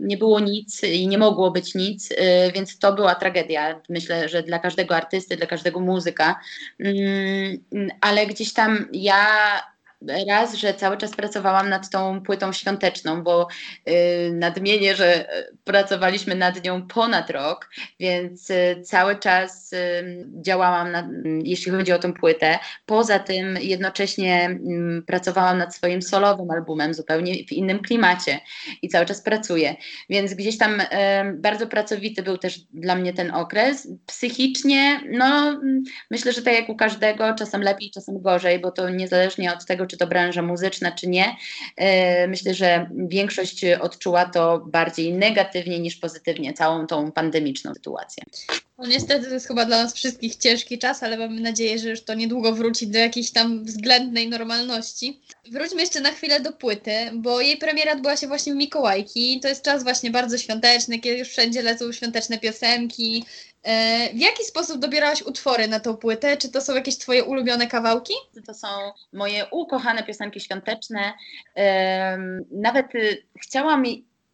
nie 0.00 0.16
było 0.16 0.40
nic 0.40 0.82
i 0.84 1.08
nie 1.08 1.18
mogło 1.20 1.50
być 1.50 1.74
nic, 1.74 2.08
e, 2.16 2.52
więc 2.52 2.78
to 2.78 2.92
była 2.92 3.14
tragedia. 3.14 3.80
Myślę, 3.88 4.28
że 4.28 4.42
dla 4.42 4.58
każdego 4.58 4.96
artysty, 4.96 5.36
dla 5.36 5.46
każdego 5.46 5.80
muzyka. 5.80 6.40
Mm, 6.80 7.90
ale 8.00 8.26
gdzieś 8.26 8.52
tam 8.52 8.88
ja 8.92 9.26
raz, 10.28 10.54
że 10.54 10.74
cały 10.74 10.96
czas 10.96 11.10
pracowałam 11.10 11.68
nad 11.68 11.90
tą 11.90 12.22
płytą 12.22 12.52
świąteczną, 12.52 13.22
bo 13.22 13.48
y, 13.88 14.32
nadmienię, 14.32 14.96
że 14.96 15.28
pracowaliśmy 15.64 16.34
nad 16.34 16.64
nią 16.64 16.86
ponad 16.86 17.30
rok, 17.30 17.70
więc 18.00 18.50
y, 18.50 18.82
cały 18.84 19.16
czas 19.18 19.72
y, 19.72 20.26
działałam, 20.42 20.92
nad, 20.92 21.06
jeśli 21.44 21.72
chodzi 21.72 21.92
o 21.92 21.98
tą 21.98 22.12
płytę. 22.12 22.58
Poza 22.86 23.18
tym 23.18 23.58
jednocześnie 23.60 24.50
y, 24.98 25.02
pracowałam 25.02 25.58
nad 25.58 25.74
swoim 25.74 26.02
solowym 26.02 26.50
albumem, 26.50 26.94
zupełnie 26.94 27.34
w 27.34 27.52
innym 27.52 27.78
klimacie 27.78 28.40
i 28.82 28.88
cały 28.88 29.06
czas 29.06 29.22
pracuję. 29.22 29.76
Więc 30.10 30.34
gdzieś 30.34 30.58
tam 30.58 30.80
y, 30.80 30.84
bardzo 31.34 31.66
pracowity 31.66 32.22
był 32.22 32.38
też 32.38 32.58
dla 32.58 32.96
mnie 32.96 33.12
ten 33.12 33.30
okres. 33.30 33.88
Psychicznie, 34.06 35.00
no 35.10 35.60
myślę, 36.10 36.32
że 36.32 36.42
tak 36.42 36.54
jak 36.54 36.68
u 36.68 36.76
każdego, 36.76 37.34
czasem 37.34 37.62
lepiej, 37.62 37.90
czasem 37.90 38.22
gorzej, 38.22 38.58
bo 38.58 38.70
to 38.70 38.90
niezależnie 38.90 39.52
od 39.52 39.66
tego, 39.66 39.86
czy 39.90 39.96
to 39.96 40.06
branża 40.06 40.42
muzyczna, 40.42 40.92
czy 40.92 41.08
nie. 41.08 41.36
E, 41.76 42.28
myślę, 42.28 42.54
że 42.54 42.90
większość 43.08 43.64
odczuła 43.64 44.24
to 44.24 44.58
bardziej 44.58 45.12
negatywnie 45.12 45.80
niż 45.80 45.96
pozytywnie, 45.96 46.52
całą 46.52 46.86
tą 46.86 47.12
pandemiczną 47.12 47.74
sytuację. 47.74 48.24
No 48.80 48.86
niestety 48.86 49.26
to 49.26 49.34
jest 49.34 49.48
chyba 49.48 49.64
dla 49.64 49.82
nas 49.82 49.94
wszystkich 49.94 50.36
ciężki 50.36 50.78
czas, 50.78 51.02
ale 51.02 51.18
mamy 51.18 51.40
nadzieję, 51.40 51.78
że 51.78 51.90
już 51.90 52.02
to 52.02 52.14
niedługo 52.14 52.52
wróci 52.52 52.86
do 52.86 52.98
jakiejś 52.98 53.30
tam 53.30 53.64
względnej 53.64 54.28
normalności. 54.28 55.20
Wróćmy 55.52 55.80
jeszcze 55.80 56.00
na 56.00 56.10
chwilę 56.10 56.40
do 56.40 56.52
płyty, 56.52 56.92
bo 57.14 57.40
jej 57.40 57.56
premiera 57.56 57.92
odbyła 57.92 58.16
się 58.16 58.26
właśnie 58.26 58.52
w 58.52 58.56
Mikołajki. 58.56 59.40
To 59.40 59.48
jest 59.48 59.64
czas 59.64 59.82
właśnie 59.82 60.10
bardzo 60.10 60.38
świąteczny, 60.38 60.98
kiedy 60.98 61.18
już 61.18 61.28
wszędzie 61.28 61.62
lecą 61.62 61.92
świąteczne 61.92 62.38
piosenki, 62.38 63.24
E, 63.62 64.08
w 64.14 64.18
jaki 64.18 64.44
sposób 64.44 64.78
dobierałaś 64.78 65.22
utwory 65.22 65.68
na 65.68 65.80
tą 65.80 65.96
płytę? 65.96 66.36
Czy 66.36 66.48
to 66.48 66.60
są 66.60 66.74
jakieś 66.74 66.98
Twoje 66.98 67.24
ulubione 67.24 67.66
kawałki? 67.66 68.14
To 68.46 68.54
są 68.54 68.68
moje 69.12 69.46
ukochane 69.50 70.02
piosenki 70.02 70.40
świąteczne. 70.40 71.12
Nawet 72.50 72.94
y, 72.94 73.22
chciałam, 73.42 73.84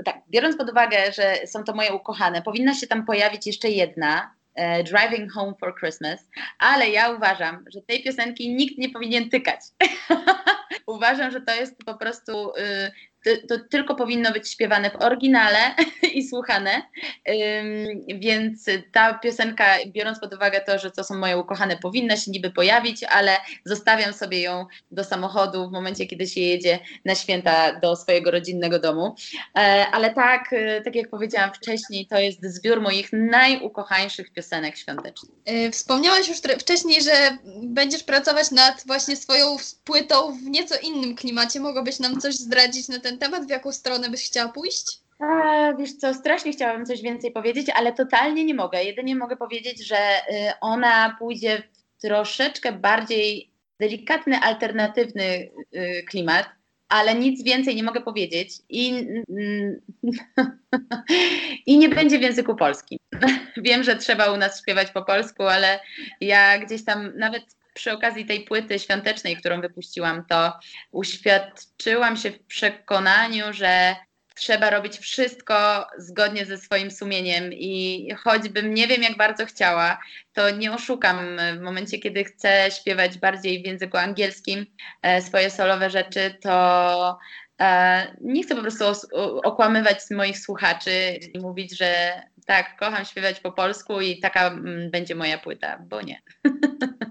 tak, 0.05 0.23
biorąc 0.31 0.57
pod 0.57 0.71
uwagę, 0.71 1.13
że 1.13 1.47
są 1.47 1.65
to 1.65 1.75
moje 1.75 1.95
ukochane, 1.95 2.43
powinna 2.43 2.75
się 2.75 2.87
tam 2.87 3.07
pojawić 3.07 3.47
jeszcze 3.47 3.69
jedna, 3.69 4.36
Driving 4.85 5.33
Home 5.33 5.55
for 5.61 5.75
Christmas, 5.81 6.29
ale 6.59 6.91
ja 6.91 7.11
uważam, 7.11 7.65
że 7.75 7.83
tej 7.83 8.03
piosenki 8.03 8.55
nikt 8.55 8.79
nie 8.79 8.91
powinien 8.91 9.31
tykać. 9.31 9.61
uważam, 10.87 11.31
że 11.31 11.41
to 11.41 11.55
jest 11.55 11.85
po 11.85 11.95
prostu 11.95 12.53
y, 13.27 13.47
to, 13.49 13.59
tylko 13.71 13.95
powinno 13.95 14.33
być 14.33 14.51
śpiewane 14.51 14.91
w 14.91 14.97
oryginale 14.97 15.59
i 16.15 16.29
słuchane. 16.29 16.83
Więc 18.15 18.67
ta 18.93 19.15
piosenka, 19.15 19.65
biorąc 19.87 20.21
pod 20.21 20.35
uwagę 20.35 20.61
to, 20.61 20.79
że 20.79 20.91
to 20.91 21.05
są 21.05 21.15
moje 21.15 21.39
ukochane, 21.39 21.77
powinna 21.77 22.17
się 22.17 22.31
niby 22.31 22.51
pojawić, 22.51 23.05
ale 23.05 23.37
zostawiam 23.65 24.13
sobie 24.13 24.41
ją 24.41 24.67
do 24.91 25.05
samochodu 25.05 25.69
w 25.69 25.73
momencie, 25.73 26.07
kiedy 26.07 26.27
się 26.27 26.41
jedzie 26.41 26.79
na 27.05 27.15
święta 27.15 27.81
do 27.81 27.97
swojego 27.97 28.31
rodzinnego 28.31 28.79
domu. 28.79 29.15
E, 29.59 29.87
ale 29.93 30.15
tak, 30.15 30.53
e, 30.53 30.81
tak 30.83 30.95
jak 30.95 31.09
powiedziałam 31.09 31.55
wcześniej, 31.55 32.07
to 32.07 32.19
jest 32.19 32.45
zbiór 32.45 32.81
moich 32.81 33.13
najukochańszych 33.13 34.33
piosenek 34.33 34.77
świątecznych. 34.77 35.33
E, 35.45 35.71
wspomniałaś 35.71 36.29
już 36.29 36.39
wcześniej, 36.59 37.03
że 37.03 37.39
będziesz 37.63 38.03
pracować 38.03 38.51
nad 38.51 38.83
właśnie 38.87 39.17
swoją 39.17 39.57
płytą 39.85 40.39
w 40.39 40.43
nieco 40.43 40.75
innym 40.83 41.17
klimacie. 41.17 41.61
Mogłabyś 41.61 41.99
nam 41.99 42.21
coś 42.21 42.35
zdradzić 42.35 42.89
na 42.89 43.01
ten 43.01 43.16
temat? 43.17 43.47
W 43.47 43.51
jaką 43.51 43.73
stronę 43.73 44.11
byś 44.11 44.27
chciała 44.27 44.53
pójść? 44.53 45.01
A, 45.19 45.73
wiesz 45.79 45.93
co, 45.93 46.15
strasznie 46.15 46.53
chciałabym 46.53 46.87
coś 46.87 47.03
więcej 47.03 47.33
powiedzieć, 47.33 47.67
ale 47.75 47.93
totalnie 47.93 48.45
nie 48.45 48.55
mogę. 48.55 48.85
Jedynie 48.85 49.17
mogę 49.17 49.37
powiedzieć, 49.37 49.87
że 49.87 49.97
y, 49.97 50.53
ona 50.61 51.17
pójdzie 51.19 51.63
w 51.99 52.01
troszeczkę 52.01 52.73
bardziej 52.73 53.51
delikatny, 53.81 54.39
alternatywny 54.39 55.51
y, 55.77 56.05
klimat, 56.09 56.47
ale 56.89 57.15
nic 57.15 57.43
więcej 57.43 57.77
nie 57.77 57.83
mogę 57.83 58.01
powiedzieć 58.01 58.53
i, 58.69 59.07
i 61.67 61.79
nie 61.79 61.89
będzie 61.89 62.19
w 62.19 62.23
języku 62.23 62.57
polskim. 62.57 62.99
Wiem, 63.57 63.83
że 63.83 63.97
trzeba 63.97 64.33
u 64.33 64.37
nas 64.37 64.61
śpiewać 64.61 64.91
po 64.91 65.03
polsku, 65.03 65.43
ale 65.43 65.81
ja 66.21 66.59
gdzieś 66.59 66.85
tam 66.85 67.13
nawet 67.17 67.45
przy 67.77 67.93
okazji 67.93 68.27
tej 68.27 68.41
płyty 68.41 68.79
świątecznej, 68.79 69.37
którą 69.37 69.61
wypuściłam, 69.61 70.25
to 70.29 70.53
uświadczyłam 70.91 72.17
się 72.17 72.31
w 72.31 72.45
przekonaniu, 72.45 73.45
że 73.51 73.97
trzeba 74.35 74.71
robić 74.71 74.99
wszystko 74.99 75.87
zgodnie 75.99 76.47
ze 76.47 76.59
swoim 76.59 76.91
sumieniem 76.91 77.53
i 77.53 78.09
choćbym 78.25 78.75
nie 78.75 78.87
wiem 78.87 79.03
jak 79.03 79.17
bardzo 79.17 79.47
chciała, 79.47 79.99
to 80.33 80.51
nie 80.51 80.73
oszukam 80.73 81.19
w 81.59 81.61
momencie, 81.61 81.99
kiedy 81.99 82.25
chcę 82.25 82.69
śpiewać 82.81 83.19
bardziej 83.19 83.63
w 83.63 83.67
języku 83.67 83.97
angielskim 83.97 84.67
e, 85.03 85.23
swoje 85.23 85.51
solowe 85.51 85.91
rzeczy, 85.91 86.35
to 86.43 87.19
e, 87.61 88.17
nie 88.21 88.43
chcę 88.43 88.55
po 88.55 88.63
prostu 88.63 88.85
okłamywać 89.45 89.99
moich 90.11 90.39
słuchaczy 90.39 91.19
i 91.35 91.39
mówić, 91.39 91.79
że 91.79 92.23
tak, 92.47 92.77
kocham 92.77 93.05
śpiewać 93.05 93.41
po 93.41 93.53
polsku 93.53 94.01
i 94.01 94.21
taka 94.21 94.47
mm, 94.47 94.91
będzie 94.91 95.15
moja 95.15 95.39
płyta, 95.39 95.79
bo 95.89 96.03
nie. 96.03 96.23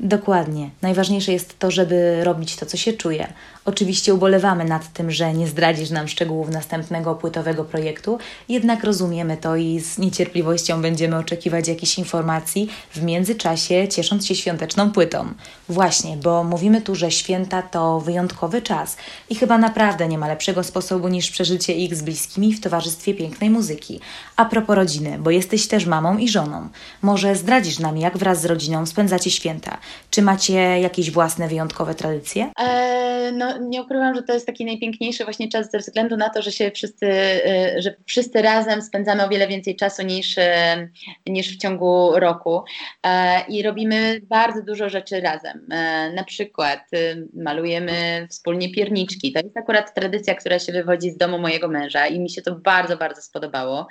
Dokładnie. 0.00 0.70
Najważniejsze 0.82 1.32
jest 1.32 1.58
to, 1.58 1.70
żeby 1.70 2.24
robić 2.24 2.56
to, 2.56 2.66
co 2.66 2.76
się 2.76 2.92
czuje. 2.92 3.32
Oczywiście 3.64 4.14
ubolewamy 4.14 4.64
nad 4.64 4.92
tym, 4.92 5.10
że 5.10 5.34
nie 5.34 5.46
zdradzisz 5.46 5.90
nam 5.90 6.08
szczegółów 6.08 6.50
następnego 6.50 7.14
płytowego 7.14 7.64
projektu, 7.64 8.18
jednak 8.48 8.84
rozumiemy 8.84 9.36
to 9.36 9.56
i 9.56 9.80
z 9.80 9.98
niecierpliwością 9.98 10.82
będziemy 10.82 11.16
oczekiwać 11.16 11.68
jakichś 11.68 11.98
informacji 11.98 12.68
w 12.90 13.02
międzyczasie, 13.02 13.88
ciesząc 13.88 14.26
się 14.26 14.34
świąteczną 14.34 14.90
płytą. 14.90 15.28
Właśnie, 15.68 16.16
bo 16.16 16.44
mówimy 16.44 16.82
tu, 16.82 16.94
że 16.94 17.10
święta 17.10 17.62
to 17.62 18.00
wyjątkowy 18.00 18.62
czas 18.62 18.96
i 19.30 19.34
chyba 19.34 19.58
naprawdę 19.58 20.08
nie 20.08 20.18
ma 20.18 20.28
lepszego 20.28 20.62
sposobu 20.62 21.08
niż 21.08 21.30
przeżycie 21.30 21.74
ich 21.74 21.94
z 21.94 22.02
bliskimi 22.02 22.52
w 22.52 22.60
towarzystwie 22.60 23.14
pięknej 23.14 23.50
muzyki. 23.50 24.00
A 24.36 24.44
propos 24.44 24.76
rodziny, 24.76 25.18
bo 25.18 25.30
jesteś 25.30 25.68
też 25.68 25.86
mamą 25.86 26.18
i 26.18 26.28
żoną. 26.28 26.68
Może 27.02 27.36
zdradzisz 27.36 27.78
nam, 27.78 27.96
jak 27.96 28.18
wraz 28.18 28.40
z 28.40 28.44
rodziną 28.44 28.86
spędzacie 28.86 29.30
święta? 29.30 29.78
Czy 30.10 30.22
macie 30.22 30.80
jakieś 30.80 31.10
własne 31.10 31.48
wyjątkowe 31.48 31.94
tradycje? 31.94 32.50
Eee, 32.58 33.32
no, 33.32 33.49
nie 33.58 33.82
ukrywam, 33.82 34.14
że 34.14 34.22
to 34.22 34.32
jest 34.32 34.46
taki 34.46 34.64
najpiękniejszy 34.64 35.24
właśnie 35.24 35.48
czas 35.48 35.70
ze 35.70 35.78
względu 35.78 36.16
na 36.16 36.28
to, 36.28 36.42
że 36.42 36.52
się 36.52 36.70
wszyscy, 36.70 37.06
e, 37.06 37.82
że 37.82 37.94
wszyscy 38.06 38.42
razem 38.42 38.82
spędzamy 38.82 39.24
o 39.24 39.28
wiele 39.28 39.48
więcej 39.48 39.76
czasu 39.76 40.02
niż, 40.02 40.38
e, 40.38 40.88
niż 41.26 41.56
w 41.56 41.60
ciągu 41.60 42.12
roku 42.16 42.62
e, 43.06 43.40
i 43.48 43.62
robimy 43.62 44.20
bardzo 44.22 44.62
dużo 44.62 44.88
rzeczy 44.88 45.20
razem. 45.20 45.66
Na 46.14 46.24
przykład 46.24 46.80
malujemy 47.34 48.26
wspólnie 48.30 48.72
pierniczki. 48.72 49.32
To 49.32 49.40
jest 49.40 49.56
akurat 49.56 49.94
tradycja, 49.94 50.34
która 50.34 50.58
się 50.58 50.72
wywodzi 50.72 51.10
z 51.10 51.16
domu 51.16 51.38
mojego 51.38 51.68
męża 51.68 52.06
i 52.06 52.20
mi 52.20 52.30
się 52.30 52.42
to 52.42 52.54
bardzo, 52.54 52.96
bardzo 52.96 53.22
spodobało. 53.22 53.86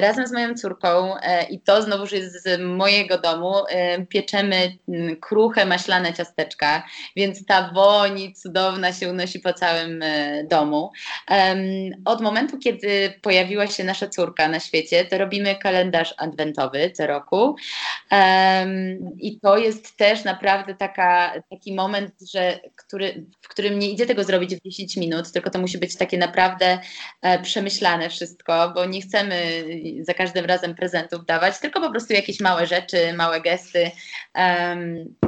Razem 0.00 0.26
z 0.26 0.32
moją 0.32 0.54
córką 0.54 1.14
i 1.50 1.60
to 1.60 1.82
znowuż 1.82 2.12
jest 2.12 2.42
z 2.42 2.60
mojego 2.60 3.18
domu, 3.18 3.54
pieczemy 4.08 4.76
kruche, 5.20 5.66
maślane 5.66 6.12
ciasteczka, 6.12 6.82
więc 7.16 7.46
ta 7.46 7.70
woń 7.74 8.34
cudowna 8.34 8.59
się 9.00 9.10
unosi 9.10 9.40
po 9.40 9.52
całym 9.52 10.02
e, 10.02 10.44
domu. 10.44 10.90
Od 12.04 12.20
momentu, 12.20 12.58
kiedy 12.58 13.12
pojawiła 13.22 13.66
się 13.66 13.84
nasza 13.84 14.08
córka 14.08 14.48
na 14.48 14.60
świecie, 14.60 15.04
to 15.04 15.18
robimy 15.18 15.56
kalendarz 15.56 16.14
adwentowy 16.16 16.90
co 16.90 17.06
roku 17.06 17.56
i 19.18 19.40
to 19.40 19.58
jest 19.58 19.96
też 19.96 20.24
naprawdę 20.24 20.74
taka, 20.74 21.42
taki 21.50 21.74
moment, 21.74 22.12
że, 22.34 22.60
który, 22.76 23.26
w 23.42 23.48
którym 23.48 23.78
nie 23.78 23.90
idzie 23.90 24.06
tego 24.06 24.24
zrobić 24.24 24.56
w 24.56 24.62
10 24.62 24.96
minut, 24.96 25.32
tylko 25.32 25.50
to 25.50 25.58
musi 25.58 25.78
być 25.78 25.96
takie 25.96 26.18
naprawdę 26.18 26.78
e, 27.22 27.42
przemyślane 27.42 28.10
wszystko, 28.10 28.72
bo 28.74 28.84
nie 28.84 29.00
chcemy 29.00 29.64
za 30.00 30.14
każdym 30.14 30.44
razem 30.44 30.74
prezentów 30.74 31.26
dawać, 31.26 31.58
tylko 31.58 31.80
po 31.80 31.90
prostu 31.90 32.12
jakieś 32.12 32.40
małe 32.40 32.66
rzeczy, 32.66 33.12
małe 33.12 33.40
gesty 33.40 33.90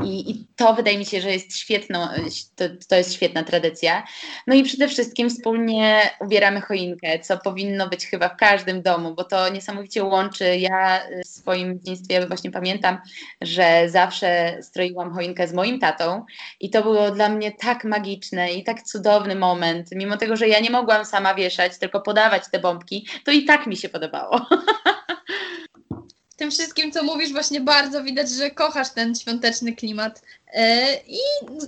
i, 0.04 0.30
i 0.30 0.46
to 0.56 0.74
wydaje 0.74 0.98
mi 0.98 1.04
się, 1.04 1.20
że 1.20 1.32
jest 1.32 1.56
świetną, 1.56 2.08
to, 2.56 2.64
to 2.88 2.96
jest 2.96 3.14
świetna 3.22 3.44
tradycja. 3.44 4.02
No 4.46 4.54
i 4.54 4.62
przede 4.62 4.88
wszystkim 4.88 5.30
wspólnie 5.30 6.10
ubieramy 6.20 6.60
choinkę, 6.60 7.18
co 7.18 7.38
powinno 7.38 7.88
być 7.88 8.06
chyba 8.06 8.28
w 8.28 8.36
każdym 8.36 8.82
domu, 8.82 9.14
bo 9.14 9.24
to 9.24 9.48
niesamowicie 9.48 10.04
łączy. 10.04 10.56
Ja 10.56 11.00
w 11.24 11.28
swoim 11.28 11.78
dzieciństwie 11.78 12.26
właśnie 12.26 12.50
pamiętam, 12.50 12.98
że 13.40 13.88
zawsze 13.88 14.58
stroiłam 14.62 15.14
choinkę 15.14 15.48
z 15.48 15.52
moim 15.52 15.78
tatą 15.78 16.24
i 16.60 16.70
to 16.70 16.82
było 16.82 17.10
dla 17.10 17.28
mnie 17.28 17.52
tak 17.52 17.84
magiczne 17.84 18.52
i 18.52 18.64
tak 18.64 18.82
cudowny 18.82 19.34
moment. 19.34 19.88
Mimo 19.92 20.16
tego, 20.16 20.36
że 20.36 20.48
ja 20.48 20.60
nie 20.60 20.70
mogłam 20.70 21.04
sama 21.04 21.34
wieszać, 21.34 21.78
tylko 21.78 22.00
podawać 22.00 22.42
te 22.50 22.58
bombki, 22.58 23.06
to 23.24 23.30
i 23.30 23.44
tak 23.44 23.66
mi 23.66 23.76
się 23.76 23.88
podobało. 23.88 24.40
tym 26.42 26.50
wszystkim, 26.50 26.92
co 26.92 27.02
mówisz, 27.02 27.32
właśnie 27.32 27.60
bardzo 27.60 28.04
widać, 28.04 28.30
że 28.30 28.50
kochasz 28.50 28.90
ten 28.90 29.14
świąteczny 29.14 29.72
klimat. 29.72 30.22
E, 30.54 30.86
I 31.08 31.18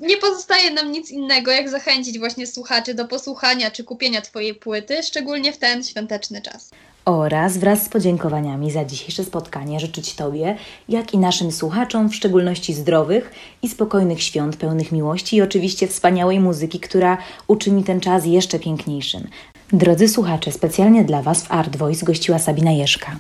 nie 0.01 0.17
pozostaje 0.17 0.71
nam 0.71 0.93
nic 0.93 1.11
innego, 1.11 1.51
jak 1.51 1.69
zachęcić 1.69 2.19
właśnie 2.19 2.47
słuchaczy 2.47 2.95
do 2.95 3.09
posłuchania 3.09 3.71
czy 3.71 3.85
kupienia 3.85 4.21
Twojej 4.21 4.55
płyty, 4.55 5.03
szczególnie 5.03 5.53
w 5.53 5.59
ten 5.59 5.83
świąteczny 5.83 6.43
czas. 6.43 6.71
Oraz 7.05 7.59
wraz 7.59 7.85
z 7.85 7.89
podziękowaniami 7.89 8.71
za 8.71 8.85
dzisiejsze 8.85 9.25
spotkanie 9.25 9.81
życzyć 9.81 10.15
Tobie, 10.15 10.57
jak 10.89 11.15
i 11.15 11.19
naszym 11.19 11.53
słuchaczom, 11.53 12.09
w 12.09 12.15
szczególności 12.15 12.75
zdrowych 12.75 13.31
i 13.63 13.69
spokojnych 13.69 14.23
świąt 14.23 14.57
pełnych 14.57 14.93
miłości 14.93 15.37
i 15.37 15.43
oczywiście 15.43 15.89
wspaniałej 15.89 16.41
muzyki, 16.41 16.81
która 16.81 17.19
uczyni 17.47 17.85
ten 17.85 18.01
czas 18.01 18.27
jeszcze 18.27 18.59
piękniejszym. 18.59 19.29
Drodzy 19.73 20.09
słuchacze, 20.09 20.53
specjalnie 20.53 21.05
dla 21.05 21.23
Was 21.23 21.43
w 21.43 21.53
Art 21.53 21.77
Voice 21.77 22.07
gościła 22.07 22.39
Sabina 22.39 22.71
Jeszka. 22.71 23.17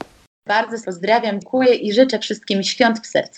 Bardzo 0.46 0.84
pozdrawiam, 0.84 1.40
dziękuję 1.40 1.74
i 1.74 1.92
życzę 1.92 2.18
wszystkim 2.18 2.62
świąt 2.62 3.00
w 3.00 3.06
sercu. 3.06 3.32